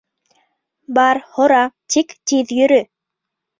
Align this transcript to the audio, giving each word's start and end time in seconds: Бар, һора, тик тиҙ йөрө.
Бар, 0.99 1.19
һора, 1.35 1.61
тик 1.97 2.17
тиҙ 2.33 2.57
йөрө. 2.59 2.83